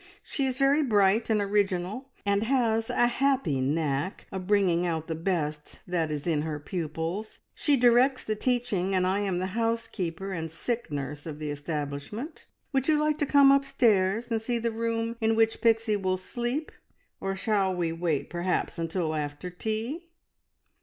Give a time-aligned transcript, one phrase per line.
[0.23, 5.13] She is very bright and original, and has a happy knack of bringing out the
[5.13, 7.41] best that is in her pupils.
[7.53, 12.47] She directs the teaching, and I am the housekeeper and sick nurse of the establishment.
[12.73, 16.71] Would you like to come upstairs, and see the room in which Pixie will sleep,
[17.19, 20.09] or shall we wait perhaps until after tea?"